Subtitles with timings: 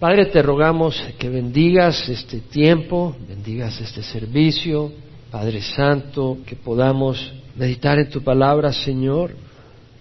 [0.00, 4.90] Padre, te rogamos que bendigas este tiempo, bendigas este servicio,
[5.30, 9.36] Padre Santo, que podamos meditar en tu palabra, Señor.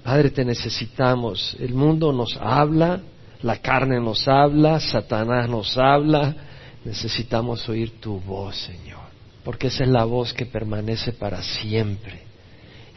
[0.01, 1.53] Padre, te necesitamos.
[1.59, 3.01] El mundo nos habla,
[3.41, 6.33] la carne nos habla, Satanás nos habla.
[6.85, 9.03] Necesitamos oír tu voz, Señor,
[9.43, 12.28] porque esa es la voz que permanece para siempre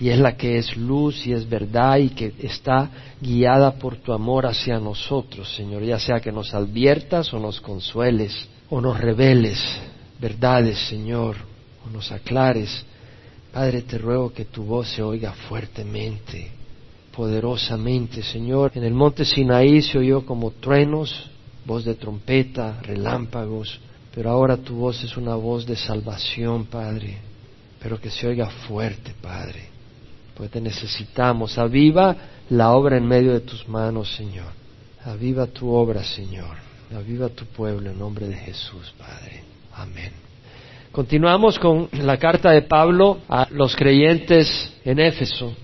[0.01, 4.13] y es la que es luz y es verdad y que está guiada por tu
[4.13, 9.59] amor hacia nosotros, Señor, ya sea que nos adviertas o nos consueles o nos reveles
[10.21, 11.37] verdades, Señor,
[11.85, 12.85] o nos aclares.
[13.53, 16.51] Padre, te ruego que tu voz se oiga fuertemente,
[17.15, 18.73] poderosamente, Señor.
[18.75, 21.29] En el monte Sinaí se oyó como truenos,
[21.67, 23.81] voz de trompeta, relámpagos,
[24.15, 27.19] pero ahora tu voz es una voz de salvación, Padre,
[27.83, 29.72] pero que se oiga fuerte, Padre
[30.35, 31.59] pues te necesitamos.
[31.59, 32.17] Aviva
[32.51, 34.53] la obra en medio de tus manos, Señor.
[35.05, 36.57] Aviva tu obra, Señor.
[36.95, 39.43] Aviva tu pueblo en nombre de Jesús, Padre.
[39.75, 40.13] Amén.
[40.93, 45.55] Continuamos con la carta de Pablo a los creyentes en Éfeso.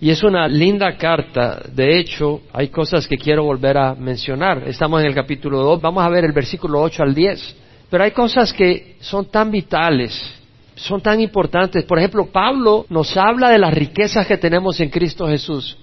[0.00, 1.60] Y es una linda carta.
[1.72, 4.66] De hecho, hay cosas que quiero volver a mencionar.
[4.66, 5.80] Estamos en el capítulo 2.
[5.82, 7.56] Vamos a ver el versículo 8 al 10.
[7.90, 10.37] Pero hay cosas que son tan vitales
[10.78, 11.84] son tan importantes.
[11.84, 15.76] Por ejemplo, Pablo nos habla de las riquezas que tenemos en Cristo Jesús.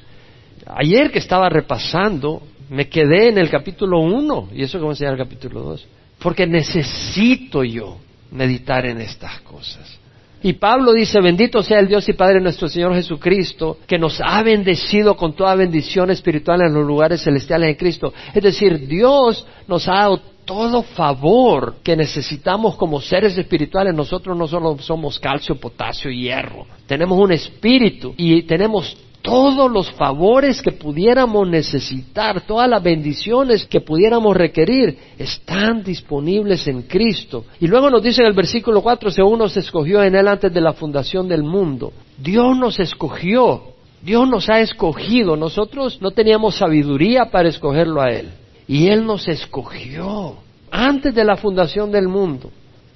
[0.66, 5.06] Ayer que estaba repasando, me quedé en el capítulo 1, y eso que vamos a
[5.06, 5.88] enseñar el capítulo 2,
[6.20, 7.98] porque necesito yo
[8.32, 10.00] meditar en estas cosas.
[10.42, 14.44] Y Pablo dice, bendito sea el Dios y Padre nuestro Señor Jesucristo, que nos ha
[14.44, 18.14] bendecido con toda bendición espiritual en los lugares celestiales en Cristo.
[18.34, 20.08] Es decir, Dios nos ha
[20.46, 26.66] todo favor que necesitamos como seres espirituales, nosotros no solo somos calcio, potasio y hierro,
[26.88, 33.82] tenemos un espíritu y tenemos todos los favores que pudiéramos necesitar, todas las bendiciones que
[33.82, 37.46] pudiéramos requerir, están disponibles en Cristo.
[37.60, 40.62] Y luego nos dice en el versículo 4, según nos escogió en Él antes de
[40.62, 41.92] la fundación del mundo.
[42.20, 43.64] Dios nos escogió,
[44.04, 48.30] Dios nos ha escogido, nosotros no teníamos sabiduría para escogerlo a Él.
[48.68, 50.38] Y Él nos escogió
[50.72, 52.52] antes de la fundación del mundo.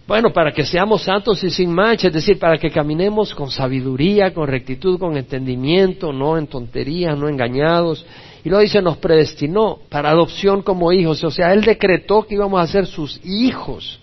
[0.09, 4.33] Bueno, para que seamos santos y sin mancha, es decir, para que caminemos con sabiduría,
[4.33, 8.03] con rectitud, con entendimiento, no en tonterías, no engañados.
[8.43, 11.23] Y luego dice, nos predestinó para adopción como hijos.
[11.23, 13.99] O sea, Él decretó que íbamos a ser sus hijos,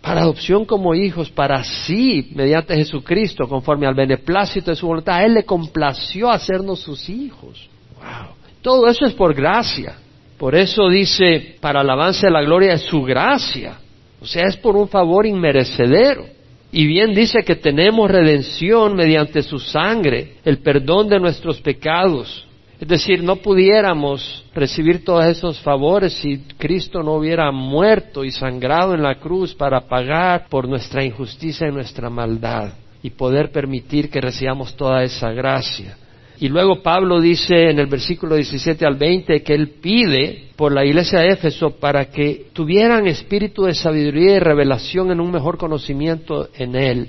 [0.00, 5.16] para adopción como hijos, para sí, mediante Jesucristo, conforme al beneplácito de su voluntad.
[5.16, 7.68] A Él le complació hacernos sus hijos.
[7.96, 8.34] Wow.
[8.62, 9.98] Todo eso es por gracia.
[10.38, 13.78] Por eso dice, para alabanza de la gloria de su gracia.
[14.20, 16.26] O sea, es por un favor inmerecedero.
[16.72, 22.46] Y bien dice que tenemos redención mediante su sangre, el perdón de nuestros pecados.
[22.80, 28.94] Es decir, no pudiéramos recibir todos esos favores si Cristo no hubiera muerto y sangrado
[28.94, 34.20] en la cruz para pagar por nuestra injusticia y nuestra maldad y poder permitir que
[34.20, 35.96] recibamos toda esa gracia.
[36.40, 40.84] Y luego Pablo dice en el versículo 17 al 20 que él pide por la
[40.84, 46.48] iglesia de Éfeso para que tuvieran espíritu de sabiduría y revelación en un mejor conocimiento
[46.56, 47.08] en él.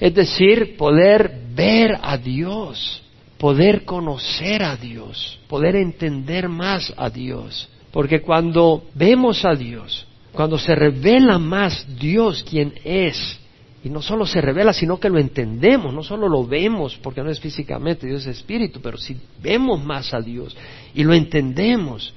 [0.00, 3.02] Es decir, poder ver a Dios,
[3.38, 7.68] poder conocer a Dios, poder entender más a Dios.
[7.92, 13.38] Porque cuando vemos a Dios, cuando se revela más Dios quien es,
[13.84, 17.30] y no solo se revela, sino que lo entendemos, no solo lo vemos, porque no
[17.30, 20.56] es físicamente, Dios es espíritu, pero si vemos más a Dios
[20.94, 22.14] y lo entendemos,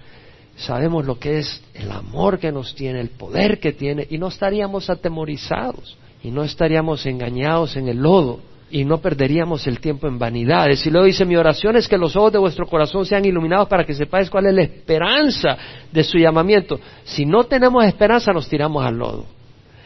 [0.56, 4.28] sabemos lo que es el amor que nos tiene, el poder que tiene, y no
[4.28, 10.18] estaríamos atemorizados, y no estaríamos engañados en el lodo, y no perderíamos el tiempo en
[10.18, 10.86] vanidades.
[10.86, 13.86] Y luego dice, mi oración es que los ojos de vuestro corazón sean iluminados para
[13.86, 15.58] que sepáis cuál es la esperanza
[15.92, 16.80] de su llamamiento.
[17.04, 19.35] Si no tenemos esperanza, nos tiramos al lodo.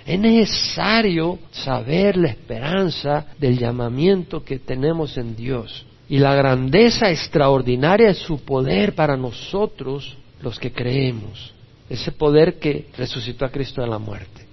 [0.09, 8.07] Es necesario saber la esperanza del llamamiento que tenemos en Dios y la grandeza extraordinaria
[8.07, 11.53] de su poder para nosotros los que creemos.
[11.87, 14.47] Ese poder que resucitó a Cristo de la muerte.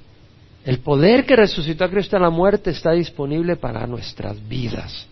[0.62, 5.06] El poder que resucitó a Cristo de la muerte está disponible para nuestras vidas.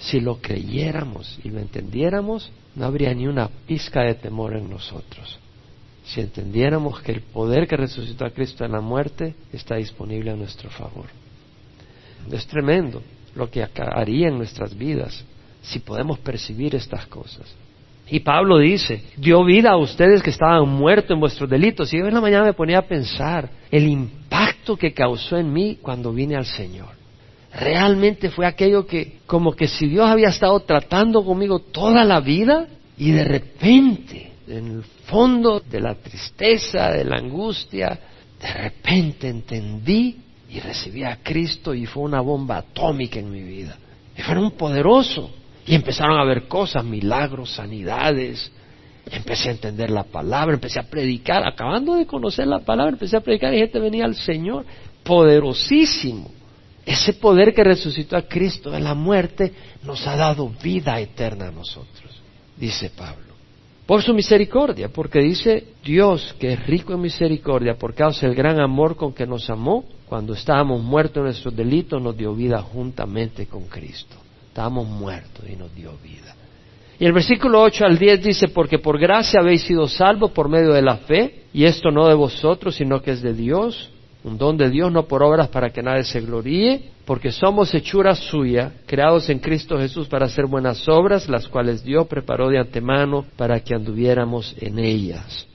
[0.00, 5.38] Si lo creyéramos y lo entendiéramos, no habría ni una pizca de temor en nosotros
[6.04, 10.36] si entendiéramos que el poder que resucitó a Cristo en la muerte está disponible a
[10.36, 11.06] nuestro favor.
[12.30, 13.02] Es tremendo
[13.34, 15.24] lo que haría en nuestras vidas
[15.62, 17.54] si podemos percibir estas cosas.
[18.10, 21.92] Y Pablo dice, dio vida a ustedes que estaban muertos en vuestros delitos.
[21.92, 25.78] Y yo en la mañana me ponía a pensar el impacto que causó en mí
[25.80, 26.90] cuando vine al Señor.
[27.54, 32.66] Realmente fue aquello que, como que si Dios había estado tratando conmigo toda la vida
[32.98, 37.98] y de repente en el fondo de la tristeza, de la angustia,
[38.40, 40.18] de repente entendí
[40.48, 43.76] y recibí a Cristo y fue una bomba atómica en mi vida.
[44.16, 45.30] Y fue un poderoso.
[45.66, 48.52] Y empezaron a ver cosas, milagros, sanidades.
[49.10, 51.46] Empecé a entender la palabra, empecé a predicar.
[51.46, 54.64] Acabando de conocer la palabra, empecé a predicar y gente venía al Señor.
[55.02, 56.30] Poderosísimo.
[56.84, 59.52] Ese poder que resucitó a Cristo de la muerte
[59.84, 62.12] nos ha dado vida eterna a nosotros,
[62.58, 63.33] dice Pablo.
[63.86, 68.58] Por su misericordia, porque dice Dios que es rico en misericordia por causa del gran
[68.58, 73.46] amor con que nos amó, cuando estábamos muertos en nuestros delitos, nos dio vida juntamente
[73.46, 74.16] con Cristo.
[74.48, 76.34] Estábamos muertos y nos dio vida.
[76.98, 80.72] Y el versículo 8 al 10 dice, porque por gracia habéis sido salvos por medio
[80.72, 83.90] de la fe, y esto no de vosotros, sino que es de Dios,
[84.24, 88.14] un don de Dios, no por obras para que nadie se gloríe, porque somos hechura
[88.14, 93.26] suya, creados en Cristo Jesús para hacer buenas obras, las cuales Dios preparó de antemano
[93.36, 95.46] para que anduviéramos en ellas.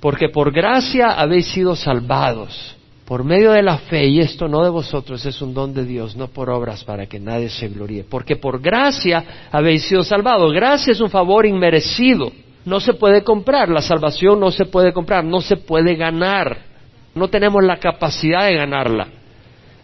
[0.00, 4.70] Porque por gracia habéis sido salvados, por medio de la fe, y esto no de
[4.70, 8.04] vosotros, es un don de Dios, no por obras para que nadie se gloríe.
[8.04, 10.52] Porque por gracia habéis sido salvados.
[10.52, 12.30] Gracia es un favor inmerecido.
[12.64, 16.69] No se puede comprar, la salvación no se puede comprar, no se puede ganar.
[17.14, 19.08] No tenemos la capacidad de ganarla.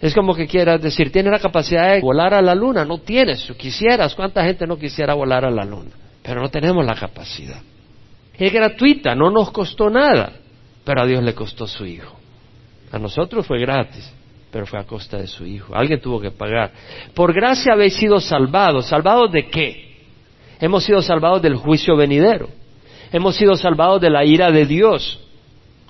[0.01, 3.51] Es como que quieras decir, tienes la capacidad de volar a la luna, no tienes,
[3.57, 5.91] quisieras, ¿cuánta gente no quisiera volar a la luna?
[6.23, 7.61] Pero no tenemos la capacidad.
[8.39, 10.33] Es gratuita, no nos costó nada,
[10.85, 12.17] pero a Dios le costó su hijo.
[12.93, 14.13] A nosotros fue gratis,
[14.51, 15.75] pero fue a costa de su hijo.
[15.75, 16.71] Alguien tuvo que pagar.
[17.15, 18.87] Por gracia habéis sido salvados.
[18.87, 19.97] ¿Salvados de qué?
[20.61, 22.49] Hemos sido salvados del juicio venidero.
[23.13, 25.26] Hemos sido salvados de la ira de Dios.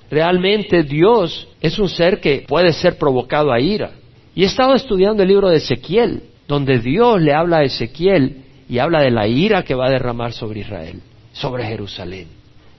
[0.09, 3.91] Realmente Dios es un ser que puede ser provocado a ira.
[4.33, 8.79] Y he estado estudiando el libro de Ezequiel, donde Dios le habla a Ezequiel y
[8.79, 11.01] habla de la ira que va a derramar sobre Israel,
[11.33, 12.27] sobre Jerusalén,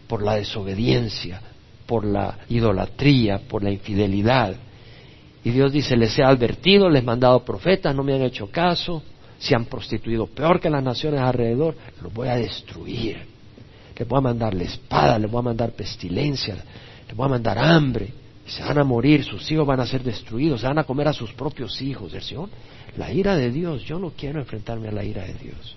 [0.07, 1.41] por la desobediencia,
[1.87, 4.55] por la idolatría, por la infidelidad.
[5.45, 9.03] Y Dios dice, les he advertido, les he mandado profetas, no me han hecho caso,
[9.39, 13.19] se han prostituido peor que las naciones alrededor, los voy a destruir.
[13.99, 16.57] Les voy a mandar la espada, les voy a mandar pestilencia,
[17.09, 18.13] les voy a mandar hambre,
[18.47, 21.13] se van a morir, sus hijos van a ser destruidos, se van a comer a
[21.13, 22.13] sus propios hijos.
[22.15, 22.49] El Señor,
[22.97, 25.77] la ira de Dios, yo no quiero enfrentarme a la ira de Dios.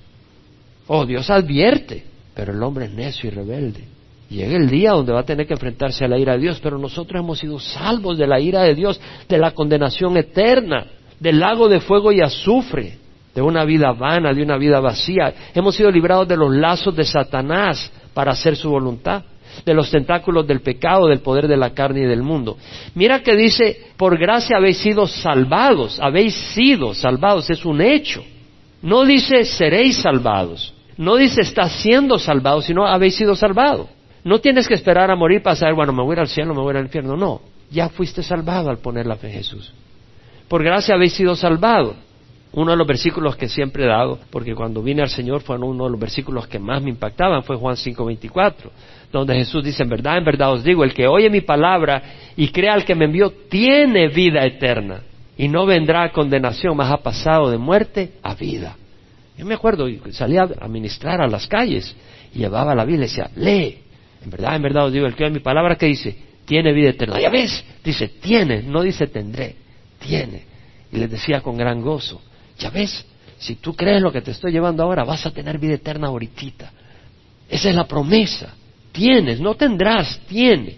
[0.87, 3.83] Oh, Dios advierte, pero el hombre es necio y rebelde.
[4.29, 6.77] Llega el día donde va a tener que enfrentarse a la ira de Dios, pero
[6.77, 10.85] nosotros hemos sido salvos de la ira de Dios, de la condenación eterna,
[11.19, 12.97] del lago de fuego y azufre,
[13.35, 15.33] de una vida vana, de una vida vacía.
[15.53, 19.23] Hemos sido librados de los lazos de Satanás para hacer su voluntad
[19.65, 22.57] de los tentáculos del pecado, del poder de la carne y del mundo.
[22.95, 28.23] Mira que dice, por gracia habéis sido salvados, habéis sido salvados, es un hecho.
[28.81, 33.87] No dice seréis salvados, no dice estás siendo salvados, sino habéis sido salvados.
[34.23, 36.75] No tienes que esperar a morir para saber, bueno, me voy al cielo, me voy
[36.75, 37.15] al infierno.
[37.15, 39.73] No, ya fuiste salvado al poner la fe en Jesús.
[40.47, 41.95] Por gracia habéis sido salvados.
[42.53, 45.85] Uno de los versículos que siempre he dado, porque cuando vine al Señor fue uno
[45.85, 48.69] de los versículos que más me impactaban, fue Juan 5:24,
[49.11, 52.01] donde Jesús dice, en verdad, en verdad os digo, el que oye mi palabra
[52.35, 55.01] y crea al que me envió, tiene vida eterna
[55.37, 58.75] y no vendrá a condenación, más ha pasado de muerte a vida.
[59.37, 61.95] Yo me acuerdo, salía a ministrar a las calles
[62.33, 63.79] y llevaba la Biblia y decía, lee,
[64.23, 66.15] en verdad, en verdad os digo, el que oye mi palabra, que dice?
[66.45, 67.19] Tiene vida eterna.
[67.19, 69.55] Ya ves, dice, tiene, no dice tendré,
[69.99, 70.43] tiene.
[70.91, 72.21] Y les decía con gran gozo,
[72.61, 73.05] ya ves,
[73.37, 76.71] si tú crees lo que te estoy llevando ahora, vas a tener vida eterna ahorita.
[77.49, 78.53] Esa es la promesa.
[78.91, 80.77] Tienes, no tendrás, tiene.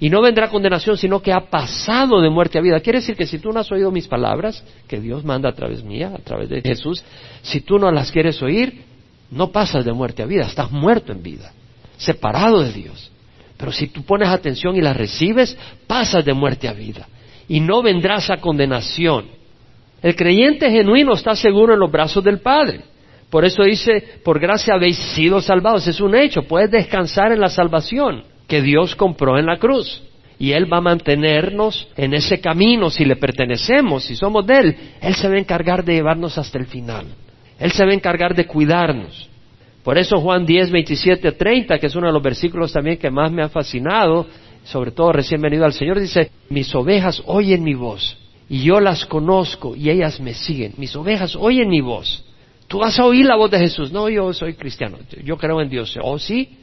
[0.00, 2.80] Y no vendrá condenación, sino que ha pasado de muerte a vida.
[2.80, 5.84] Quiere decir que si tú no has oído mis palabras, que Dios manda a través
[5.84, 7.04] mía, a través de Jesús,
[7.42, 8.82] si tú no las quieres oír,
[9.30, 11.52] no pasas de muerte a vida, estás muerto en vida,
[11.98, 13.12] separado de Dios.
[13.58, 15.54] Pero si tú pones atención y las recibes,
[15.86, 17.06] pasas de muerte a vida.
[17.46, 19.39] Y no vendrás a condenación.
[20.02, 22.80] El creyente genuino está seguro en los brazos del Padre.
[23.28, 25.86] Por eso dice, por gracia habéis sido salvados.
[25.86, 30.02] Es un hecho, puedes descansar en la salvación que Dios compró en la cruz.
[30.38, 34.76] Y Él va a mantenernos en ese camino si le pertenecemos, si somos de Él.
[35.02, 37.06] Él se va a encargar de llevarnos hasta el final.
[37.58, 39.28] Él se va a encargar de cuidarnos.
[39.84, 43.30] Por eso Juan 10, 27, 30, que es uno de los versículos también que más
[43.30, 44.26] me ha fascinado,
[44.64, 48.19] sobre todo recién venido al Señor, dice, mis ovejas oyen mi voz
[48.50, 50.74] y yo las conozco y ellas me siguen.
[50.76, 52.22] Mis ovejas oyen mi voz.
[52.68, 53.90] Tú vas a oír la voz de Jesús.
[53.90, 54.98] No, yo soy cristiano.
[55.24, 55.96] Yo creo en Dios.
[56.02, 56.58] ¿Oh, sí?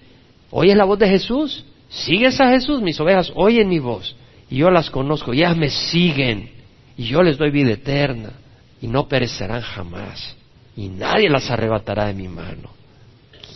[0.51, 1.65] ¿Oyes la voz de Jesús?
[1.89, 2.81] ¿Sigues a Jesús?
[2.81, 4.15] Mis ovejas oyen mi voz.
[4.49, 5.33] Y yo las conozco.
[5.33, 6.51] Y ellas me siguen.
[6.95, 8.33] Y yo les doy vida eterna.
[8.81, 10.35] Y no perecerán jamás.
[10.75, 12.69] Y nadie las arrebatará de mi mano.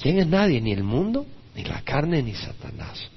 [0.02, 0.60] ¿Quién es nadie?
[0.60, 1.26] ¿Ni el mundo?
[1.56, 3.10] ni la carne ni Satanás.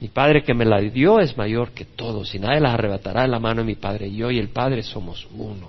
[0.00, 3.28] Mi Padre que me la dio es mayor que todos y nadie las arrebatará de
[3.28, 4.10] la mano de mi Padre.
[4.10, 5.68] Yo y el Padre somos uno.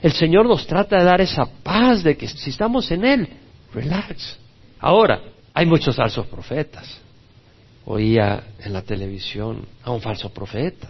[0.00, 3.28] El Señor nos trata de dar esa paz de que si estamos en Él,
[3.74, 4.38] relax.
[4.78, 5.20] Ahora,
[5.52, 7.00] hay muchos falsos profetas.
[7.84, 10.88] Oía en la televisión a un falso profeta,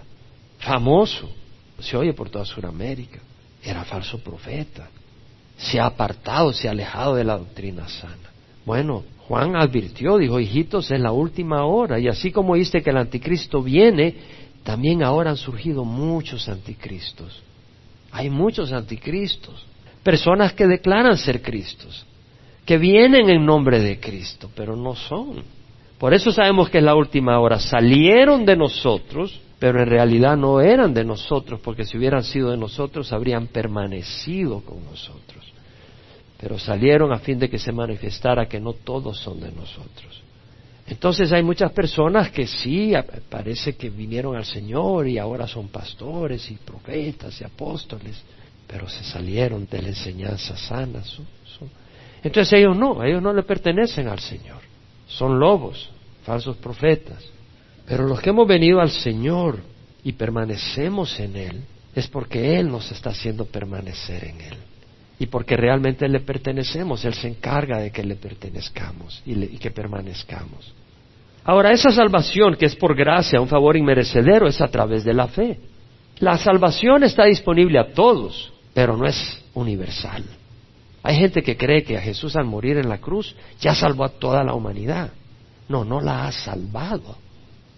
[0.58, 1.28] famoso,
[1.80, 3.18] se oye por toda Sudamérica.
[3.62, 4.88] Era falso profeta.
[5.56, 8.30] Se ha apartado, se ha alejado de la doctrina sana.
[8.64, 12.00] Bueno, Juan advirtió, dijo, hijitos, es la última hora.
[12.00, 14.12] Y así como viste que el anticristo viene,
[14.64, 17.40] también ahora han surgido muchos anticristos.
[18.10, 19.64] Hay muchos anticristos.
[20.02, 22.04] Personas que declaran ser Cristos,
[22.66, 25.44] que vienen en nombre de Cristo, pero no son.
[25.96, 27.60] Por eso sabemos que es la última hora.
[27.60, 32.56] Salieron de nosotros, pero en realidad no eran de nosotros, porque si hubieran sido de
[32.56, 35.49] nosotros habrían permanecido con nosotros
[36.40, 40.22] pero salieron a fin de que se manifestara que no todos son de nosotros.
[40.86, 42.92] Entonces hay muchas personas que sí,
[43.28, 48.22] parece que vinieron al Señor y ahora son pastores y profetas y apóstoles,
[48.66, 51.02] pero se salieron de la enseñanza sana.
[52.22, 54.62] Entonces ellos no, ellos no le pertenecen al Señor,
[55.06, 55.90] son lobos,
[56.24, 57.22] falsos profetas.
[57.86, 59.58] Pero los que hemos venido al Señor
[60.02, 64.69] y permanecemos en Él, es porque Él nos está haciendo permanecer en Él
[65.20, 70.72] y porque realmente le pertenecemos, Él se encarga de que le pertenezcamos y, que permanezcamos.
[71.44, 75.28] Ahora, esa salvación que es por gracia, un favor inmerecedero, es a través de la
[75.28, 75.60] fe.
[76.20, 80.24] La salvación está disponible a todos, pero no es universal.
[81.02, 84.08] Hay gente que cree que a Jesús al morir en la cruz ya salvó a
[84.08, 85.10] toda la humanidad.
[85.68, 87.18] No, no la ha salvado.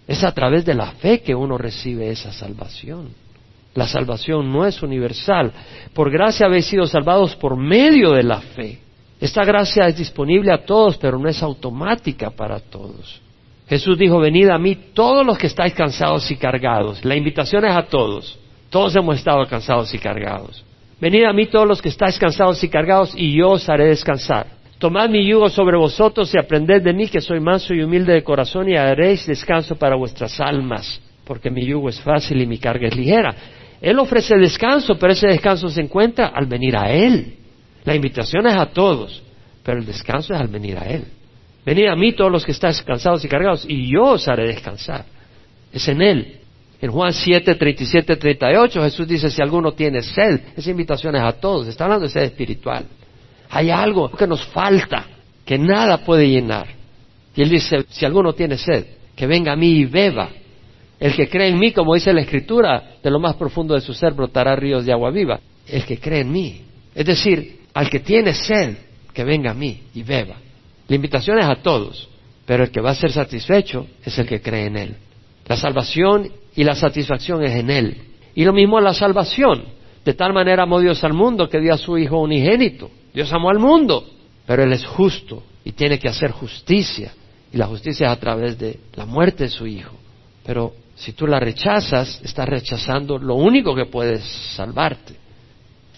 [0.07, 3.09] Es a través de la fe que uno recibe esa salvación.
[3.75, 5.51] La salvación no es universal.
[5.93, 8.79] Por gracia habéis sido salvados por medio de la fe.
[9.19, 13.21] Esta gracia es disponible a todos, pero no es automática para todos.
[13.67, 17.03] Jesús dijo, venid a mí todos los que estáis cansados y cargados.
[17.05, 18.37] La invitación es a todos.
[18.69, 20.63] Todos hemos estado cansados y cargados.
[20.99, 24.47] Venid a mí todos los que estáis cansados y cargados y yo os haré descansar.
[24.77, 28.23] Tomad mi yugo sobre vosotros y aprended de mí que soy manso y humilde de
[28.23, 32.87] corazón y haréis descanso para vuestras almas, porque mi yugo es fácil y mi carga
[32.87, 33.33] es ligera.
[33.83, 37.35] Él ofrece descanso, pero ese descanso se encuentra al venir a Él.
[37.83, 39.21] La invitación es a todos,
[39.61, 41.03] pero el descanso es al venir a Él.
[41.65, 45.03] Venid a mí todos los que estáis cansados y cargados, y yo os haré descansar.
[45.73, 46.39] Es en Él.
[46.81, 51.33] En Juan 7, 37, 38 Jesús dice, si alguno tiene sed, esa invitación es a
[51.33, 52.85] todos, está hablando de sed espiritual.
[53.49, 55.07] Hay algo que nos falta,
[55.45, 56.67] que nada puede llenar.
[57.35, 60.29] Y Él dice, si alguno tiene sed, que venga a mí y beba.
[61.03, 63.93] El que cree en mí, como dice la Escritura, de lo más profundo de su
[63.93, 65.37] ser brotará ríos de agua viva.
[65.67, 66.61] El que cree en mí.
[66.95, 68.77] Es decir, al que tiene sed,
[69.11, 70.37] que venga a mí y beba.
[70.87, 72.07] La invitación es a todos,
[72.45, 74.95] pero el que va a ser satisfecho es el que cree en Él.
[75.45, 77.97] La salvación y la satisfacción es en Él.
[78.33, 79.65] Y lo mismo la salvación.
[80.05, 82.89] De tal manera amó Dios al mundo que dio a su Hijo unigénito.
[83.13, 84.09] Dios amó al mundo,
[84.47, 87.11] pero Él es justo y tiene que hacer justicia.
[87.51, 89.97] Y la justicia es a través de la muerte de su Hijo.
[90.45, 95.15] Pero si tú la rechazas, estás rechazando lo único que puede salvarte.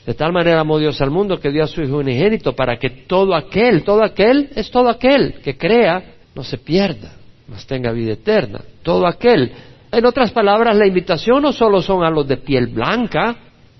[0.06, 2.90] De tal manera amó Dios al mundo que dio a su Hijo unigénito para que
[2.90, 7.14] todo aquel, todo aquel es todo aquel que crea, no se pierda,
[7.48, 8.62] mas tenga vida eterna.
[8.84, 9.52] Todo aquel.
[9.92, 13.36] En otras palabras, la invitación no solo son a los de piel blanca,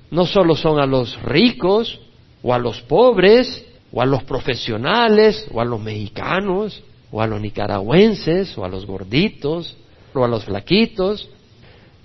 [0.10, 2.00] no solo son a los ricos,
[2.42, 7.42] o a los pobres, o a los profesionales, o a los mexicanos, o a los
[7.42, 9.78] nicaragüenses, o a los gorditos,
[10.24, 11.30] a los flaquitos.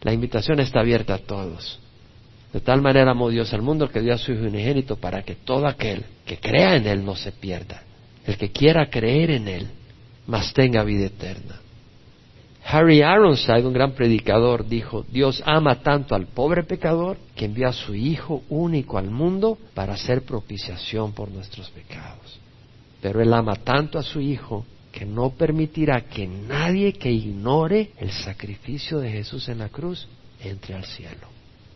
[0.02, 1.79] La invitación está abierta a todos.
[2.52, 5.37] De tal manera amó Dios al mundo que dio a su Hijo unigénito para que
[5.37, 7.83] todo aquel que crea en Él no se pierda.
[8.26, 9.69] El que quiera creer en Él,
[10.26, 11.61] mas tenga vida eterna.
[12.64, 17.73] Harry Ironside, un gran predicador, dijo, Dios ama tanto al pobre pecador que envió a
[17.73, 22.38] su Hijo único al mundo para hacer propiciación por nuestros pecados.
[23.00, 28.11] Pero Él ama tanto a su Hijo que no permitirá que nadie que ignore el
[28.11, 30.09] sacrificio de Jesús en la cruz
[30.42, 31.28] entre al cielo.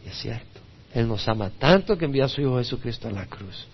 [0.04, 0.60] Es cierto.
[0.92, 3.66] Él nos ama tanto que envió a su Hijo Jesucristo a la cruz.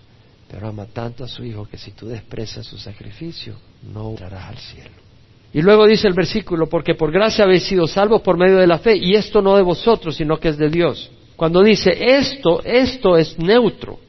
[0.49, 3.55] Pero ama tanto a su Hijo que si tú desprecias su sacrificio,
[3.93, 5.11] no entrarás al cielo.
[5.53, 8.79] Y luego dice el versículo, porque por gracia habéis sido salvos por medio de la
[8.79, 11.11] fe, y esto no de vosotros, sino que es de Dios.
[11.35, 13.99] Cuando dice esto, esto es neutro.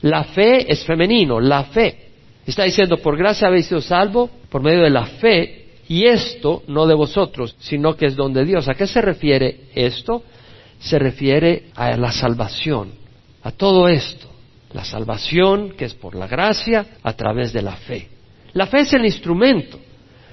[0.00, 2.07] La fe es femenino, la fe.
[2.48, 6.86] Está diciendo, por gracia habéis sido salvos por medio de la fe, y esto no
[6.86, 8.68] de vosotros, sino que es don de Dios.
[8.68, 10.22] ¿A qué se refiere esto?
[10.78, 12.92] Se refiere a la salvación,
[13.42, 14.26] a todo esto.
[14.72, 18.08] La salvación que es por la gracia a través de la fe.
[18.54, 19.78] La fe es el instrumento.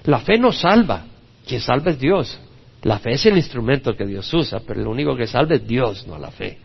[0.05, 1.05] La fe no salva,
[1.45, 2.39] quien salva es Dios.
[2.83, 6.07] La fe es el instrumento que Dios usa, pero lo único que salva es Dios,
[6.07, 6.59] no la fe.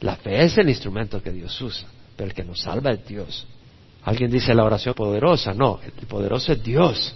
[0.00, 3.46] La fe es el instrumento que Dios usa, pero el que nos salva es Dios.
[4.04, 7.14] Alguien dice la oración poderosa, no, el poderoso es Dios.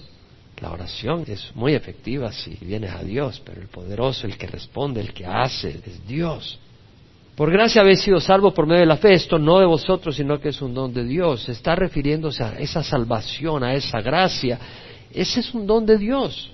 [0.61, 5.01] La oración es muy efectiva si vienes a Dios, pero el poderoso, el que responde,
[5.01, 6.59] el que hace, es Dios.
[7.35, 10.39] Por gracia habéis sido salvos por medio de la fe, esto no de vosotros, sino
[10.39, 11.49] que es un don de Dios.
[11.49, 14.59] Está refiriéndose a esa salvación, a esa gracia.
[15.13, 16.51] Ese es un don de Dios.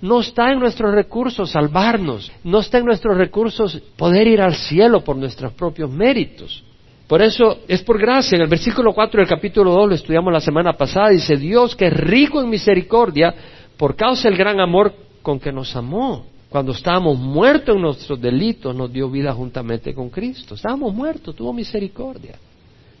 [0.00, 5.02] No está en nuestros recursos salvarnos, no está en nuestros recursos poder ir al cielo
[5.02, 6.64] por nuestros propios méritos.
[7.08, 8.36] Por eso es por gracia.
[8.36, 11.08] En el versículo 4 del capítulo 2 lo estudiamos la semana pasada.
[11.08, 13.34] Dice Dios que es rico en misericordia
[13.78, 16.26] por causa del gran amor con que nos amó.
[16.50, 20.54] Cuando estábamos muertos en nuestros delitos, nos dio vida juntamente con Cristo.
[20.54, 22.36] Estábamos muertos, tuvo misericordia.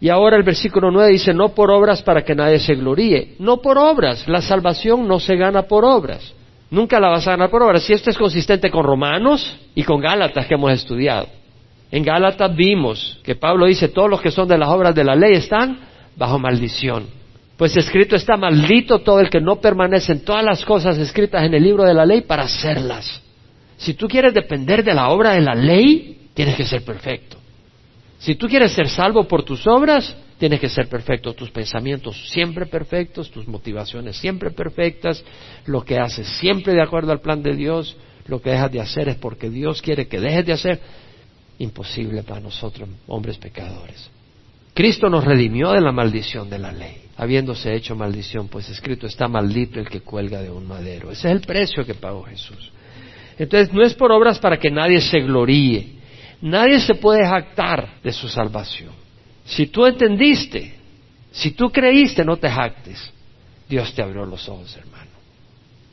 [0.00, 3.34] Y ahora el versículo 9 dice, no por obras para que nadie se gloríe.
[3.38, 4.26] No por obras.
[4.26, 6.32] La salvación no se gana por obras.
[6.70, 7.82] Nunca la vas a ganar por obras.
[7.82, 11.37] Si esto es consistente con Romanos y con Gálatas que hemos estudiado.
[11.90, 15.14] En Gálatas vimos que Pablo dice, todos los que son de las obras de la
[15.14, 15.78] ley están
[16.16, 17.06] bajo maldición.
[17.56, 21.54] Pues escrito está maldito todo el que no permanece en todas las cosas escritas en
[21.54, 23.22] el libro de la ley para hacerlas.
[23.76, 27.36] Si tú quieres depender de la obra de la ley, tienes que ser perfecto.
[28.18, 31.32] Si tú quieres ser salvo por tus obras, tienes que ser perfecto.
[31.34, 35.24] Tus pensamientos siempre perfectos, tus motivaciones siempre perfectas,
[35.66, 39.08] lo que haces siempre de acuerdo al plan de Dios, lo que dejas de hacer
[39.08, 40.80] es porque Dios quiere que dejes de hacer
[41.58, 44.10] imposible para nosotros, hombres pecadores.
[44.74, 49.26] Cristo nos redimió de la maldición de la ley, habiéndose hecho maldición, pues escrito está
[49.26, 51.10] maldito el que cuelga de un madero.
[51.10, 52.70] Ese es el precio que pagó Jesús.
[53.38, 55.98] Entonces no es por obras para que nadie se gloríe.
[56.40, 58.92] Nadie se puede jactar de su salvación.
[59.44, 60.74] Si tú entendiste,
[61.32, 63.12] si tú creíste, no te jactes.
[63.68, 65.10] Dios te abrió los ojos, hermano.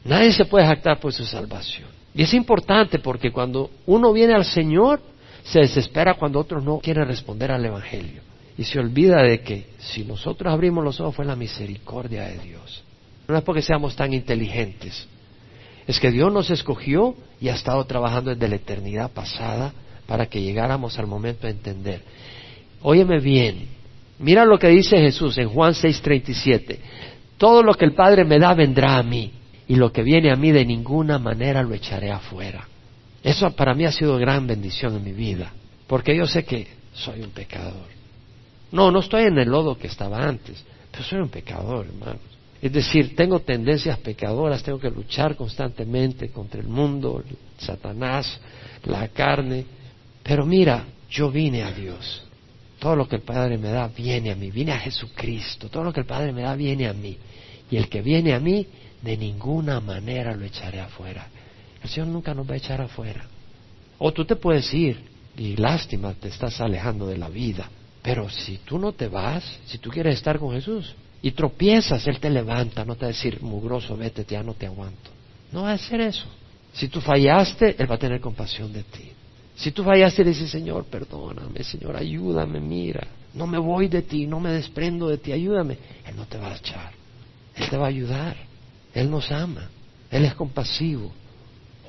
[0.04, 1.88] Nadie se puede jactar por su salvación.
[2.14, 5.02] Y es importante porque cuando uno viene al Señor,
[5.46, 8.22] se desespera cuando otros no quieren responder al Evangelio.
[8.58, 12.84] Y se olvida de que si nosotros abrimos los ojos fue la misericordia de Dios.
[13.28, 15.08] No es porque seamos tan inteligentes.
[15.86, 19.72] Es que Dios nos escogió y ha estado trabajando desde la eternidad pasada
[20.08, 22.02] para que llegáramos al momento de entender.
[22.82, 23.68] Óyeme bien,
[24.18, 26.80] mira lo que dice Jesús en Juan 6:37.
[27.38, 29.32] Todo lo que el Padre me da vendrá a mí
[29.68, 32.68] y lo que viene a mí de ninguna manera lo echaré afuera.
[33.26, 35.52] Eso para mí ha sido gran bendición en mi vida,
[35.88, 37.88] porque yo sé que soy un pecador.
[38.72, 42.22] No, no estoy en el lodo que estaba antes, pero soy un pecador, hermanos.
[42.62, 47.24] Es decir, tengo tendencias pecadoras, tengo que luchar constantemente contra el mundo,
[47.58, 48.40] Satanás,
[48.84, 49.66] la carne.
[50.22, 52.22] Pero mira, yo vine a Dios.
[52.78, 55.68] Todo lo que el Padre me da viene a mí, viene a Jesucristo.
[55.68, 57.18] Todo lo que el Padre me da viene a mí.
[57.72, 58.68] Y el que viene a mí,
[59.02, 61.28] de ninguna manera lo echaré afuera.
[61.86, 63.28] El Señor nunca nos va a echar afuera.
[64.00, 64.98] O tú te puedes ir
[65.38, 67.70] y lástima, te estás alejando de la vida.
[68.02, 72.20] Pero si tú no te vas, si tú quieres estar con Jesús y tropiezas, Él
[72.20, 75.12] te levanta, no te va a decir, mugroso, vete, ya no te aguanto.
[75.52, 76.26] No va a hacer eso.
[76.74, 79.12] Si tú fallaste, Él va a tener compasión de ti.
[79.56, 84.26] Si tú fallaste y dices, Señor, perdóname, Señor, ayúdame, mira, no me voy de ti,
[84.26, 85.78] no me desprendo de ti, ayúdame.
[86.08, 86.94] Él no te va a echar.
[87.56, 88.36] Él te va a ayudar.
[88.92, 89.70] Él nos ama.
[90.10, 91.12] Él es compasivo.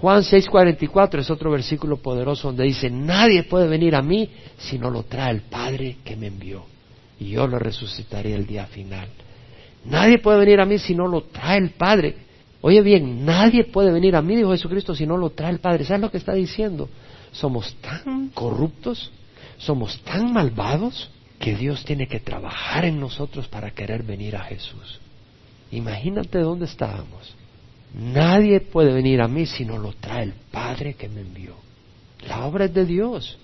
[0.00, 4.90] Juan 6:44 es otro versículo poderoso donde dice, nadie puede venir a mí si no
[4.90, 6.64] lo trae el Padre que me envió.
[7.18, 9.08] Y yo lo resucitaré el día final.
[9.84, 12.16] Nadie puede venir a mí si no lo trae el Padre.
[12.60, 15.84] Oye bien, nadie puede venir a mí, dijo Jesucristo, si no lo trae el Padre.
[15.84, 16.88] ¿Sabes lo que está diciendo?
[17.32, 19.10] Somos tan corruptos,
[19.58, 25.00] somos tan malvados, que Dios tiene que trabajar en nosotros para querer venir a Jesús.
[25.70, 27.34] Imagínate dónde estábamos.
[27.94, 31.54] Nadie puede venir a mí si no lo trae el Padre que me envió.
[32.28, 33.38] La obra es de Dios.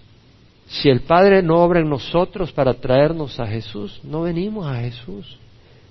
[0.67, 5.39] Si el Padre no obra en nosotros para traernos a Jesús, no venimos a Jesús.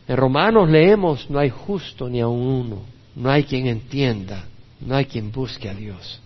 [0.08, 2.82] En Romanos leemos, no hay justo ni a uno,
[3.16, 4.46] no hay quien entienda,
[4.80, 6.20] no hay quien busque a Dios.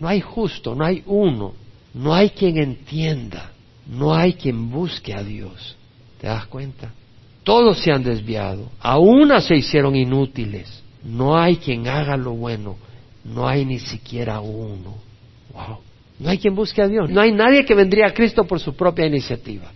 [0.00, 1.54] No hay justo, no hay uno,
[1.94, 3.50] no hay quien entienda,
[3.86, 5.76] no hay quien busque a Dios.
[6.20, 6.92] ¿Te das cuenta?
[7.42, 10.82] Todos se han desviado, a una se hicieron inútiles.
[11.08, 12.76] No hay quien haga lo bueno,
[13.24, 14.94] no hay ni siquiera uno.
[15.54, 15.78] Wow.
[16.18, 18.74] No hay quien busque a Dios, no hay nadie que vendría a Cristo por su
[18.74, 19.70] propia iniciativa.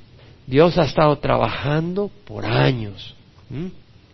[0.46, 3.14] Dios ha estado trabajando por años.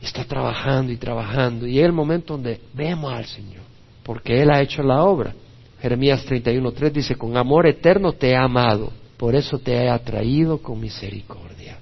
[0.01, 1.67] Está trabajando y trabajando.
[1.67, 3.63] Y es el momento donde vemos al Señor,
[4.05, 5.35] porque Él ha hecho la obra.
[5.81, 10.81] Jeremías 31.3 dice, con amor eterno te he amado, por eso te he atraído con
[10.81, 11.79] misericordia.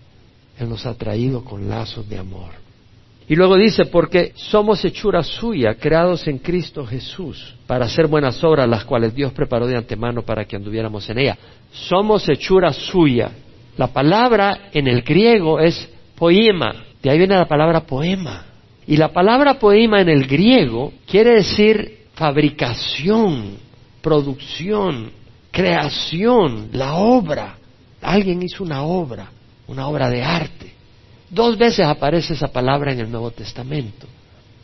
[0.58, 2.65] Él nos ha traído con lazos de amor.
[3.28, 8.68] Y luego dice, porque somos hechura suya, creados en Cristo Jesús, para hacer buenas obras,
[8.68, 11.38] las cuales Dios preparó de antemano para que anduviéramos en ella.
[11.72, 13.32] Somos hechura suya.
[13.76, 18.44] La palabra en el griego es poema, de ahí viene la palabra poema.
[18.86, 23.56] Y la palabra poema en el griego quiere decir fabricación,
[24.00, 25.10] producción,
[25.50, 27.58] creación, la obra.
[28.00, 29.30] Alguien hizo una obra,
[29.66, 30.65] una obra de arte.
[31.28, 34.06] Dos veces aparece esa palabra en el Nuevo Testamento.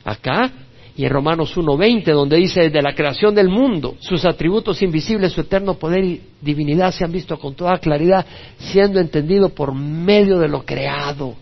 [0.04, 0.50] Acá
[0.96, 5.40] y en Romanos 1.20, donde dice, desde la creación del mundo, sus atributos invisibles, su
[5.40, 8.26] eterno poder y divinidad se han visto con toda claridad,
[8.58, 11.34] siendo entendido por medio de lo creado.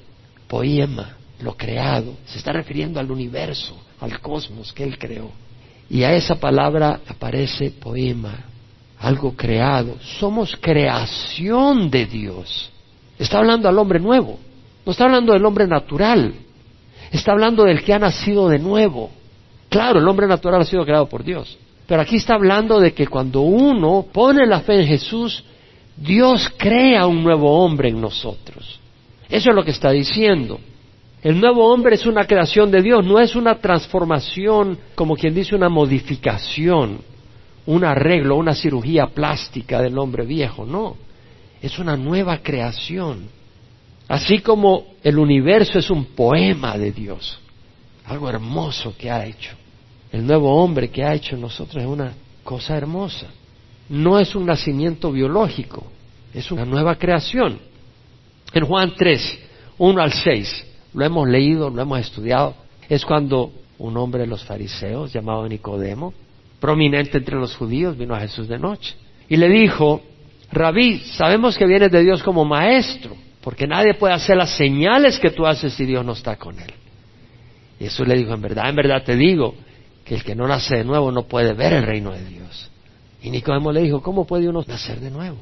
[0.46, 2.14] Poema, lo creado.
[2.26, 5.30] Se está refiriendo al universo, al cosmos que él creó.
[5.88, 8.44] Y a esa palabra aparece poema,
[9.00, 9.96] algo creado.
[10.20, 12.70] Somos creación de Dios.
[13.18, 14.38] Está hablando al hombre nuevo.
[14.90, 16.34] No está hablando del hombre natural,
[17.12, 19.12] está hablando del que ha nacido de nuevo.
[19.68, 23.06] Claro, el hombre natural ha sido creado por Dios, pero aquí está hablando de que
[23.06, 25.44] cuando uno pone la fe en Jesús,
[25.96, 28.80] Dios crea un nuevo hombre en nosotros.
[29.28, 30.58] Eso es lo que está diciendo.
[31.22, 35.54] El nuevo hombre es una creación de Dios, no es una transformación, como quien dice,
[35.54, 36.98] una modificación,
[37.66, 40.96] un arreglo, una cirugía plástica del hombre viejo, no.
[41.62, 43.38] Es una nueva creación.
[44.10, 47.38] Así como el universo es un poema de Dios,
[48.06, 49.52] algo hermoso que ha hecho.
[50.10, 53.28] El nuevo hombre que ha hecho en nosotros es una cosa hermosa.
[53.88, 55.86] No es un nacimiento biológico,
[56.34, 57.60] es una nueva creación.
[58.52, 59.38] En Juan 3,
[59.78, 62.56] 1 al 6, lo hemos leído, lo hemos estudiado,
[62.88, 66.12] es cuando un hombre de los fariseos llamado Nicodemo,
[66.58, 68.92] prominente entre los judíos, vino a Jesús de noche
[69.28, 70.02] y le dijo,
[70.50, 75.30] Rabí, sabemos que vienes de Dios como maestro porque nadie puede hacer las señales que
[75.30, 76.72] tú haces si Dios no está con él.
[77.78, 79.54] Y Jesús le dijo, en verdad, en verdad te digo,
[80.04, 82.70] que el que no nace de nuevo no puede ver el reino de Dios.
[83.22, 85.38] Y Nicodemo le dijo, ¿cómo puede uno nacer de nuevo?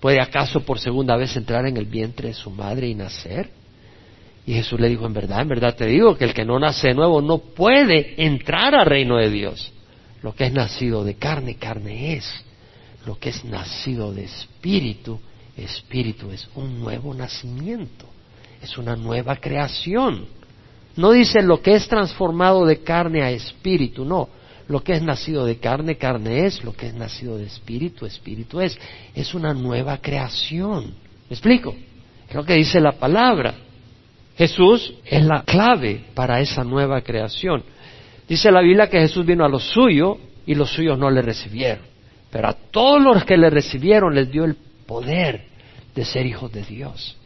[0.00, 3.50] ¿Puede acaso por segunda vez entrar en el vientre de su madre y nacer?
[4.46, 6.88] Y Jesús le dijo, en verdad, en verdad te digo, que el que no nace
[6.88, 9.72] de nuevo no puede entrar al reino de Dios.
[10.22, 12.44] Lo que es nacido de carne, carne es.
[13.06, 15.20] Lo que es nacido de espíritu,
[15.56, 18.06] espíritu, es un nuevo nacimiento,
[18.60, 20.26] es una nueva creación.
[20.96, 24.28] No dice lo que es transformado de carne a espíritu, no.
[24.68, 28.60] Lo que es nacido de carne, carne es, lo que es nacido de espíritu, espíritu
[28.60, 28.78] es.
[29.14, 30.94] Es una nueva creación.
[31.28, 31.74] ¿Me explico?
[32.28, 33.54] Es lo que dice la palabra.
[34.36, 37.62] Jesús es la clave para esa nueva creación.
[38.26, 41.84] Dice la Biblia que Jesús vino a los suyos y los suyos no le recibieron.
[42.30, 45.46] Pero a todos los que le recibieron les dio el poder
[45.94, 47.16] de ser hijos de Dios,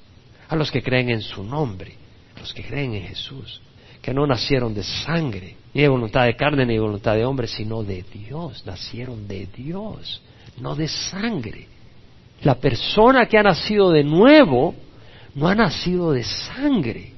[0.49, 1.95] a los que creen en su nombre,
[2.37, 3.61] a los que creen en Jesús,
[4.03, 7.47] que no nacieron de sangre, ni de voluntad de carne, ni de voluntad de hombre,
[7.47, 10.23] sino de Dios, nacieron de Dios,
[10.61, 11.67] no de sangre.
[12.43, 14.75] La persona que ha nacido de nuevo
[15.35, 17.13] no ha nacido de sangre,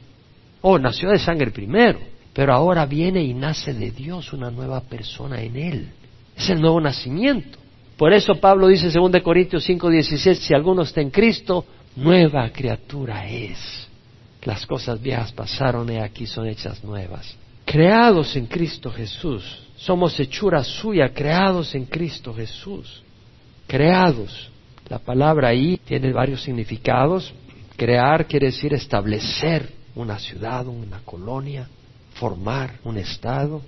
[0.63, 2.01] o nació de sangre primero,
[2.33, 5.93] pero ahora viene y nace de Dios una nueva persona en él.
[6.37, 7.59] Es el nuevo nacimiento.
[8.01, 13.29] Por eso Pablo dice en 2 Corintios 5:16, si alguno está en Cristo, nueva criatura
[13.29, 13.59] es.
[14.43, 17.37] Las cosas viejas pasaron y aquí son hechas nuevas.
[17.67, 19.45] Creados en Cristo Jesús,
[19.77, 23.03] somos hechura suya, creados en Cristo Jesús.
[23.67, 24.49] Creados.
[24.89, 27.35] La palabra ahí tiene varios significados.
[27.77, 31.69] Crear quiere decir establecer una ciudad, una colonia,
[32.15, 33.61] formar un estado,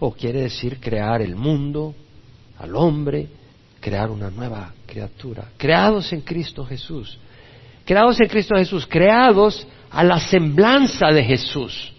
[0.00, 1.94] o quiere decir crear el mundo,
[2.58, 3.28] al hombre,
[3.86, 7.16] crear una nueva criatura, creados en Cristo Jesús,
[7.84, 11.92] creados en Cristo Jesús, creados a la semblanza de Jesús,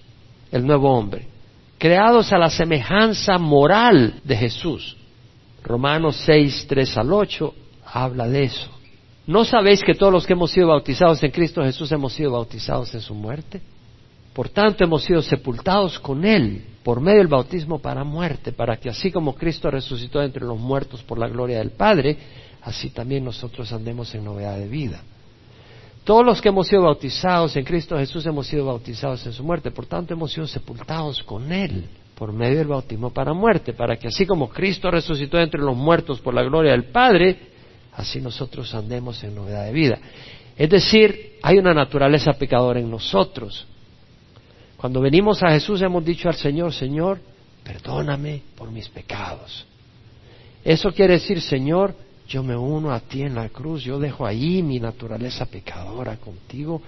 [0.52, 1.30] el nuevo hombre,
[1.78, 4.98] creados a la semejanza moral de Jesús.
[5.64, 8.70] Romanos 6, 3 al 8 habla de eso.
[9.26, 12.94] ¿No sabéis que todos los que hemos sido bautizados en Cristo Jesús hemos sido bautizados
[12.96, 13.62] en su muerte?
[14.38, 18.88] Por tanto, hemos sido sepultados con Él por medio del bautismo para muerte, para que
[18.88, 22.16] así como Cristo resucitó entre los muertos por la gloria del Padre,
[22.62, 25.02] así también nosotros andemos en novedad de vida.
[26.04, 29.72] Todos los que hemos sido bautizados en Cristo Jesús hemos sido bautizados en su muerte,
[29.72, 34.10] por tanto hemos sido sepultados con Él por medio del bautismo para muerte, para que
[34.10, 37.40] así como Cristo resucitó entre los muertos por la gloria del Padre,
[37.92, 39.98] así nosotros andemos en novedad de vida.
[40.56, 43.66] Es decir, hay una naturaleza pecadora en nosotros,
[44.78, 47.20] cuando venimos a Jesús hemos dicho al Señor, Señor,
[47.64, 49.66] perdóname por mis pecados.
[50.64, 51.96] Eso quiere decir, Señor,
[52.28, 56.82] yo me uno a ti en la cruz, yo dejo ahí mi naturaleza pecadora contigo,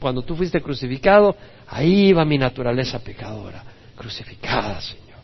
[0.00, 1.34] Cuando tú fuiste crucificado,
[1.68, 3.64] ahí va mi naturaleza pecadora,
[3.96, 5.20] crucificada, Señor.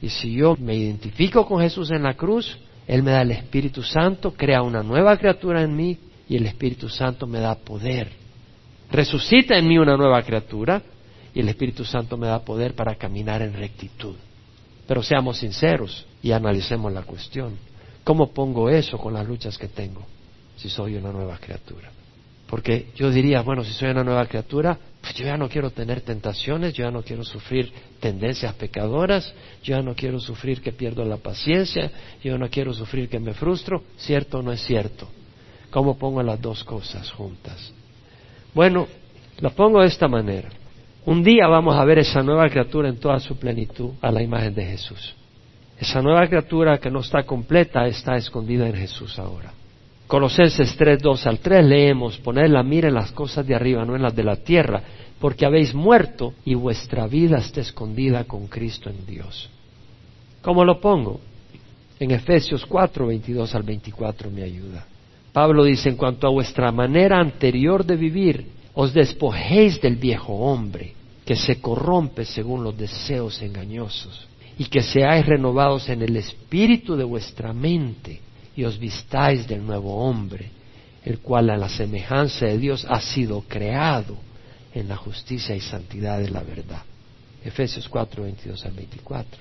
[0.00, 3.82] Y si yo me identifico con Jesús en la cruz, Él me da el Espíritu
[3.82, 5.98] Santo, crea una nueva criatura en mí
[6.28, 8.10] y el Espíritu Santo me da poder.
[8.90, 10.82] Resucita en mí una nueva criatura
[11.36, 14.14] y el Espíritu Santo me da poder para caminar en rectitud.
[14.88, 17.58] Pero seamos sinceros y analicemos la cuestión.
[18.04, 20.00] ¿Cómo pongo eso con las luchas que tengo
[20.56, 21.90] si soy una nueva criatura?
[22.46, 26.00] Porque yo diría, bueno, si soy una nueva criatura, pues yo ya no quiero tener
[26.00, 27.70] tentaciones, yo ya no quiero sufrir
[28.00, 29.30] tendencias pecadoras,
[29.62, 31.90] yo ya no quiero sufrir que pierdo la paciencia,
[32.24, 33.82] yo no quiero sufrir que me frustro.
[33.98, 35.06] ¿Cierto o no es cierto?
[35.70, 37.74] ¿Cómo pongo las dos cosas juntas?
[38.54, 38.88] Bueno,
[39.38, 40.48] lo pongo de esta manera.
[41.06, 44.52] Un día vamos a ver esa nueva criatura en toda su plenitud a la imagen
[44.52, 45.14] de Jesús.
[45.78, 49.52] Esa nueva criatura que no está completa está escondida en Jesús ahora.
[50.08, 53.94] Colosenses 3, 2 al 3 leemos, poned la mira en las cosas de arriba, no
[53.94, 54.82] en las de la tierra,
[55.20, 59.48] porque habéis muerto y vuestra vida está escondida con Cristo en Dios.
[60.42, 61.20] ¿Cómo lo pongo?
[62.00, 64.84] En Efesios 4, 22 al 24 me ayuda.
[65.32, 70.95] Pablo dice, en cuanto a vuestra manera anterior de vivir, os despojéis del viejo hombre,
[71.26, 77.02] que se corrompe según los deseos engañosos, y que seáis renovados en el espíritu de
[77.02, 78.20] vuestra mente,
[78.54, 80.50] y os vistáis del nuevo hombre,
[81.04, 84.16] el cual a la semejanza de Dios ha sido creado
[84.72, 86.82] en la justicia y santidad de la verdad.
[87.44, 89.40] Efesios 4, 22 al 24.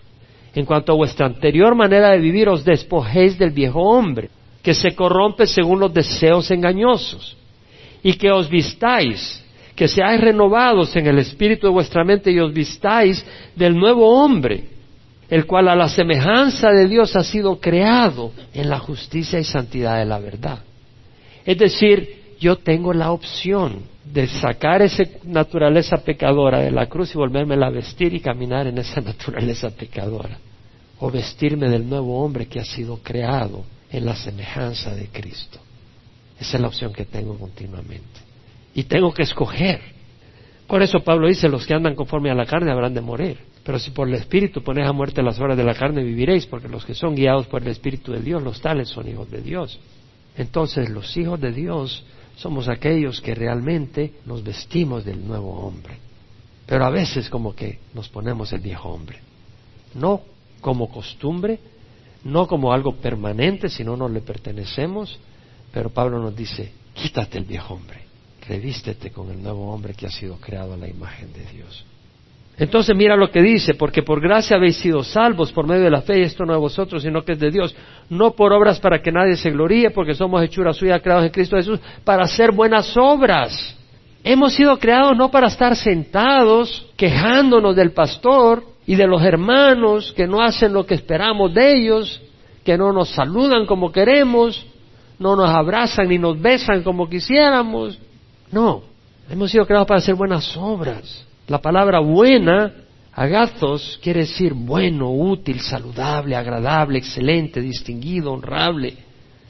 [0.56, 4.30] En cuanto a vuestra anterior manera de vivir, os despojéis del viejo hombre,
[4.63, 7.38] que se corrompe según los deseos engañosos,
[8.02, 9.45] y que os vistáis,
[9.76, 13.24] que seáis renovados en el espíritu de vuestra mente y os vistáis
[13.56, 14.64] del nuevo hombre,
[15.30, 20.00] el cual a la semejanza de Dios ha sido creado en la justicia y santidad
[20.00, 20.60] de la verdad.
[21.46, 27.18] Es decir, yo tengo la opción de sacar esa naturaleza pecadora de la cruz y
[27.18, 30.38] volverme a vestir y caminar en esa naturaleza pecadora,
[31.00, 35.60] o vestirme del nuevo hombre que ha sido creado en la semejanza de Cristo.
[36.40, 38.25] Esa es la opción que tengo continuamente.
[38.76, 39.82] Y tengo que escoger.
[40.68, 43.40] Por eso Pablo dice, los que andan conforme a la carne habrán de morir.
[43.64, 46.68] Pero si por el Espíritu pones a muerte las horas de la carne, viviréis, porque
[46.68, 49.80] los que son guiados por el Espíritu de Dios, los tales son hijos de Dios.
[50.38, 52.04] Entonces los hijos de Dios
[52.36, 55.98] somos aquellos que realmente nos vestimos del nuevo hombre.
[56.66, 59.20] Pero a veces como que nos ponemos el viejo hombre.
[59.94, 60.22] No
[60.62, 61.60] como costumbre,
[62.24, 65.18] no como algo permanente, si no nos le pertenecemos,
[65.72, 68.05] pero Pablo nos dice, quítate el viejo hombre,
[68.48, 71.86] revístete con el nuevo hombre que ha sido creado a la imagen de Dios.
[72.58, 76.02] Entonces mira lo que dice, porque por gracia habéis sido salvos por medio de la
[76.02, 77.76] fe, y esto no de vosotros, sino que es de Dios,
[78.10, 81.58] no por obras para que nadie se gloríe, porque somos hechura suya creados en Cristo
[81.58, 83.78] Jesús, para hacer buenas obras.
[84.24, 90.28] Hemos sido creados no para estar sentados quejándonos del pastor, y de los hermanos que
[90.28, 92.22] no hacen lo que esperamos de ellos,
[92.64, 94.66] que no nos saludan como queremos,
[95.18, 98.00] no nos abrazan ni nos besan como quisiéramos.
[98.56, 98.84] No,
[99.30, 101.26] hemos sido creados para hacer buenas obras.
[101.50, 102.72] La palabra buena,
[103.12, 108.96] agathos, quiere decir bueno, útil, saludable, agradable, excelente, distinguido, honrable.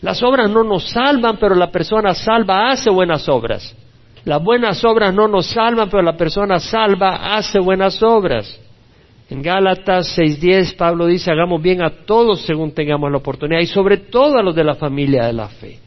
[0.02, 3.76] Las obras no nos salvan, pero la persona salva hace buenas obras.
[4.24, 8.60] Las buenas obras no nos salvan, pero la persona salva hace buenas obras.
[9.30, 13.98] En Gálatas 6:10 Pablo dice, hagamos bien a todos según tengamos la oportunidad y sobre
[13.98, 15.78] todo a los de la familia de la fe.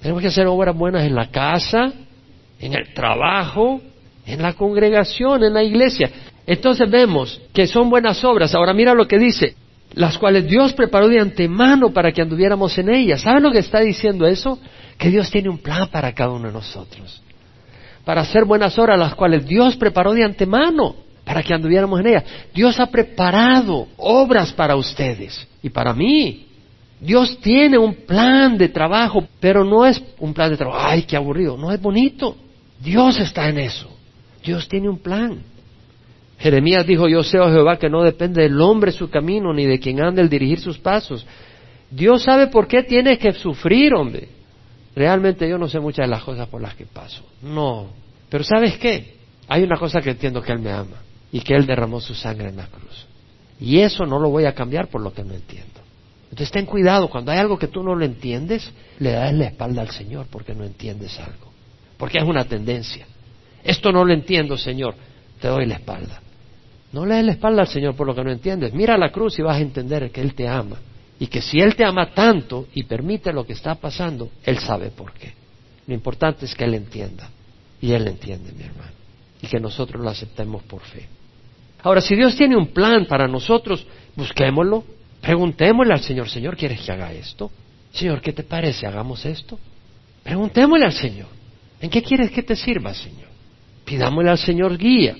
[0.00, 1.92] Tenemos que hacer obras buenas en la casa,
[2.60, 3.80] en el trabajo,
[4.24, 6.10] en la congregación, en la iglesia.
[6.46, 8.54] Entonces vemos que son buenas obras.
[8.54, 9.54] Ahora mira lo que dice,
[9.94, 13.22] las cuales Dios preparó de antemano para que anduviéramos en ellas.
[13.22, 14.58] ¿Saben lo que está diciendo eso?
[14.98, 17.22] Que Dios tiene un plan para cada uno de nosotros.
[18.04, 22.24] Para hacer buenas obras, las cuales Dios preparó de antemano para que anduviéramos en ella.
[22.54, 26.46] Dios ha preparado obras para ustedes y para mí.
[27.00, 31.16] Dios tiene un plan de trabajo, pero no es un plan de trabajo, ay, qué
[31.16, 32.36] aburrido, no es bonito.
[32.80, 33.88] Dios está en eso.
[34.44, 35.42] Dios tiene un plan.
[36.38, 39.78] Jeremías dijo, yo sé, oh Jehová, que no depende del hombre su camino, ni de
[39.78, 41.26] quien anda el dirigir sus pasos.
[41.90, 44.28] Dios sabe por qué tiene que sufrir, hombre.
[44.94, 47.22] Realmente yo no sé muchas de las cosas por las que paso.
[47.42, 47.88] No.
[48.28, 49.16] Pero ¿sabes qué?
[49.48, 50.96] Hay una cosa que entiendo que Él me ama
[51.32, 53.06] y que Él derramó su sangre en la cruz.
[53.60, 55.80] Y eso no lo voy a cambiar por lo que no entiendo.
[56.24, 59.82] Entonces ten cuidado, cuando hay algo que tú no lo entiendes, le das la espalda
[59.82, 61.45] al Señor porque no entiendes algo.
[61.96, 63.06] Porque es una tendencia.
[63.64, 64.94] Esto no lo entiendo, Señor,
[65.40, 66.20] te doy la espalda.
[66.92, 68.72] No le des la espalda al Señor por lo que no entiendes.
[68.72, 70.76] Mira la cruz y vas a entender que Él te ama.
[71.18, 74.90] Y que si Él te ama tanto y permite lo que está pasando, Él sabe
[74.90, 75.32] por qué.
[75.86, 77.28] Lo importante es que Él entienda.
[77.80, 78.92] Y Él entiende, mi hermano.
[79.42, 81.06] Y que nosotros lo aceptemos por fe.
[81.82, 84.84] Ahora, si Dios tiene un plan para nosotros, busquémoslo.
[85.20, 87.50] Preguntémosle al Señor, Señor, ¿quieres que haga esto?
[87.92, 88.86] Señor, ¿qué te parece?
[88.86, 89.58] ¿Hagamos esto?
[90.22, 91.35] Preguntémosle al Señor.
[91.80, 93.28] ¿En qué quieres que te sirva, Señor?
[93.84, 95.16] Pidámosle al Señor guía.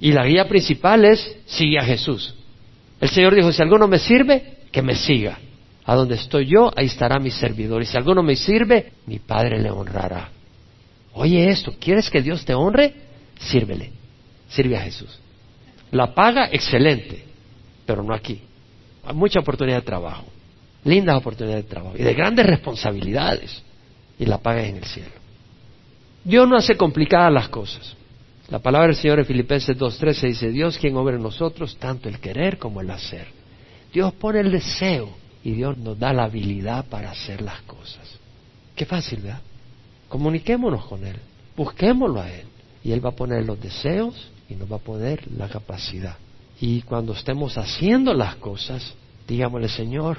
[0.00, 2.34] Y la guía principal es, sigue a Jesús.
[3.00, 5.38] El Señor dijo, si alguno me sirve, que me siga.
[5.84, 7.82] A donde estoy yo, ahí estará mi servidor.
[7.82, 10.30] Y si alguno me sirve, mi Padre le honrará.
[11.14, 12.94] Oye esto, ¿quieres que Dios te honre?
[13.38, 13.90] Sírvele.
[14.48, 15.18] Sirve a Jesús.
[15.90, 17.24] La paga, excelente,
[17.86, 18.40] pero no aquí.
[19.04, 20.26] Hay mucha oportunidad de trabajo,
[20.84, 23.62] lindas oportunidades de trabajo y de grandes responsabilidades.
[24.18, 25.10] Y la paga es en el cielo.
[26.26, 27.94] Dios no hace complicadas las cosas.
[28.48, 32.18] La palabra del Señor en Filipenses 2.13 dice, Dios quien obra en nosotros tanto el
[32.18, 33.28] querer como el hacer.
[33.92, 35.08] Dios pone el deseo
[35.44, 38.18] y Dios nos da la habilidad para hacer las cosas.
[38.74, 39.40] Qué fácil, ¿verdad?
[40.08, 41.14] Comuniquémonos con Él,
[41.56, 42.46] busquémoslo a Él
[42.82, 46.16] y Él va a poner los deseos y nos va a poner la capacidad.
[46.60, 48.94] Y cuando estemos haciendo las cosas,
[49.28, 50.18] digámosle, Señor,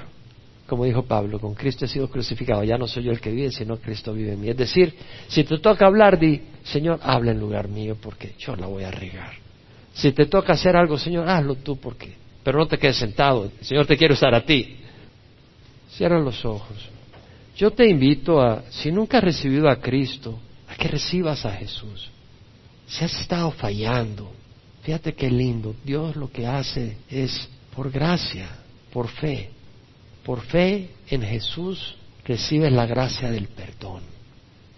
[0.68, 3.50] como dijo Pablo, con Cristo he sido crucificado, ya no soy yo el que vive,
[3.50, 4.50] sino Cristo vive en mí.
[4.50, 4.94] Es decir,
[5.26, 8.90] si te toca hablar, di, Señor, habla en lugar mío porque yo la voy a
[8.90, 9.32] regar.
[9.94, 13.86] Si te toca hacer algo, Señor, hazlo tú porque, pero no te quedes sentado, Señor
[13.86, 14.76] te quiere usar a ti.
[15.88, 16.76] Cierra los ojos.
[17.56, 22.10] Yo te invito a, si nunca has recibido a Cristo, a que recibas a Jesús.
[22.86, 24.30] Si has estado fallando,
[24.82, 28.50] fíjate qué lindo, Dios lo que hace es por gracia,
[28.92, 29.52] por fe
[30.28, 31.94] por fe en Jesús
[32.26, 34.02] recibes la gracia del perdón.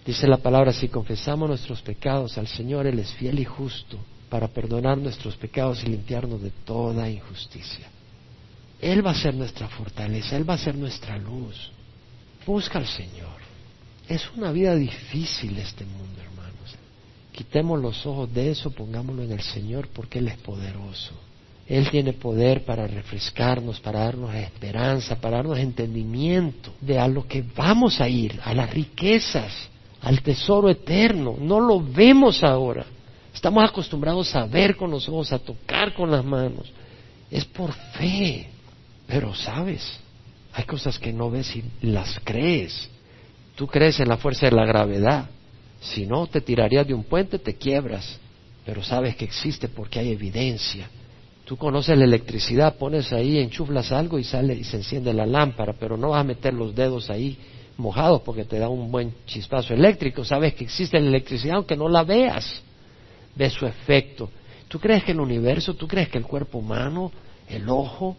[0.06, 4.46] Dice la palabra, si confesamos nuestros pecados al Señor, Él es fiel y justo para
[4.46, 7.88] perdonar nuestros pecados y limpiarnos de toda injusticia.
[8.80, 11.72] Él va a ser nuestra fortaleza, Él va a ser nuestra luz.
[12.46, 13.40] Busca al Señor.
[14.06, 16.76] Es una vida difícil este mundo, hermanos.
[17.32, 21.29] Quitemos los ojos de eso, pongámoslo en el Señor porque Él es poderoso.
[21.70, 27.44] Él tiene poder para refrescarnos, para darnos esperanza, para darnos entendimiento de a lo que
[27.54, 29.52] vamos a ir, a las riquezas,
[30.00, 31.36] al tesoro eterno.
[31.38, 32.84] No lo vemos ahora.
[33.32, 36.72] Estamos acostumbrados a ver con los ojos, a tocar con las manos.
[37.30, 38.48] Es por fe.
[39.06, 40.00] Pero sabes,
[40.52, 42.90] hay cosas que no ves y las crees.
[43.54, 45.30] Tú crees en la fuerza de la gravedad.
[45.80, 48.18] Si no, te tirarías de un puente, te quiebras.
[48.66, 50.90] Pero sabes que existe porque hay evidencia
[51.50, 55.72] Tú conoces la electricidad, pones ahí, enchuflas algo y sale y se enciende la lámpara,
[55.72, 57.36] pero no vas a meter los dedos ahí
[57.76, 60.24] mojados porque te da un buen chispazo eléctrico.
[60.24, 62.62] Sabes que existe la electricidad aunque no la veas.
[63.34, 64.30] Ves su efecto.
[64.68, 67.10] ¿Tú crees que el universo, tú crees que el cuerpo humano,
[67.48, 68.16] el ojo,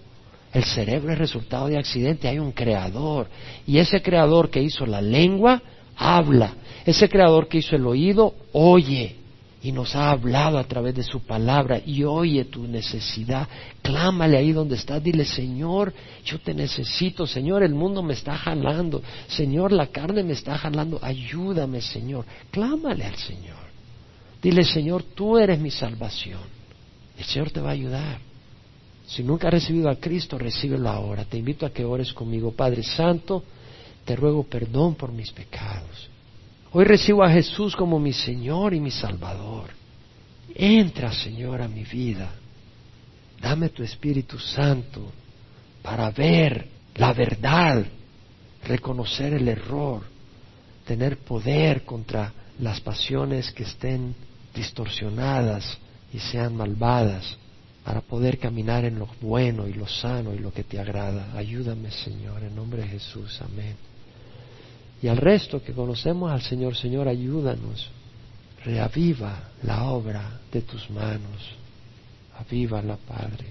[0.52, 2.28] el cerebro es resultado de accidente?
[2.28, 3.30] Hay un creador.
[3.66, 5.62] Y ese creador que hizo la lengua,
[5.96, 6.54] habla.
[6.86, 9.21] Ese creador que hizo el oído, oye
[9.64, 13.48] y nos ha hablado a través de su palabra y oye tu necesidad.
[13.82, 15.94] Clámale ahí donde estás, dile, Señor,
[16.26, 21.00] yo te necesito, Señor, el mundo me está jalando, Señor, la carne me está jalando,
[21.02, 22.26] ayúdame, Señor.
[22.50, 23.62] Clámale al Señor.
[24.42, 26.42] Dile, Señor, tú eres mi salvación.
[27.18, 28.20] El Señor te va a ayudar.
[29.06, 31.26] Si nunca has recibido a Cristo, recíbelo ahora.
[31.26, 32.52] Te invito a que ores conmigo.
[32.52, 33.44] Padre Santo,
[34.06, 36.11] te ruego perdón por mis pecados.
[36.74, 39.72] Hoy recibo a Jesús como mi Señor y mi Salvador.
[40.56, 42.32] Entra, Señor, a mi vida.
[43.42, 45.12] Dame tu Espíritu Santo
[45.82, 47.86] para ver la verdad,
[48.64, 50.04] reconocer el error,
[50.86, 54.16] tener poder contra las pasiones que estén
[54.54, 55.78] distorsionadas
[56.14, 57.38] y sean malvadas,
[57.84, 61.36] para poder caminar en lo bueno y lo sano y lo que te agrada.
[61.36, 63.42] Ayúdame, Señor, en nombre de Jesús.
[63.42, 63.76] Amén.
[65.02, 67.90] Y al resto que conocemos al Señor, Señor, ayúdanos.
[68.64, 71.56] Reaviva la obra de tus manos.
[72.38, 73.48] Avívala, Padre.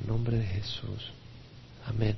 [0.00, 1.10] En nombre de Jesús.
[1.86, 2.16] Amén.